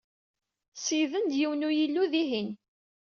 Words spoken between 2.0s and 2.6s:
dihin.